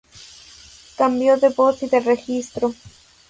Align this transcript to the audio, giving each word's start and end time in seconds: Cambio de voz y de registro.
Cambio 0.97 1.37
de 1.37 1.49
voz 1.49 1.83
y 1.83 1.87
de 1.87 1.99
registro. 1.99 2.73